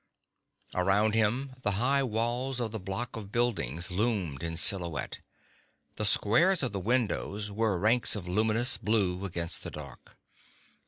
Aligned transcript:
Around 0.73 1.13
him, 1.13 1.53
the 1.61 1.73
high 1.73 2.01
walls 2.01 2.59
of 2.59 2.71
the 2.71 2.79
block 2.79 3.15
of 3.15 3.31
buildings 3.31 3.91
loomed 3.91 4.41
in 4.41 4.57
silhouette; 4.57 5.19
the 5.95 6.05
squares 6.05 6.63
of 6.63 6.71
the 6.71 6.79
windows 6.79 7.51
were 7.51 7.77
ranks 7.77 8.15
of 8.15 8.27
luminous 8.27 8.77
blue 8.77 9.23
against 9.25 9.61
the 9.61 9.69
dark. 9.69 10.17